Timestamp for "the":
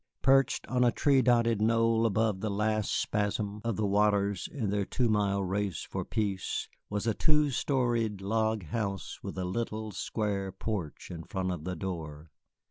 2.41-2.49, 3.75-3.85, 11.65-11.75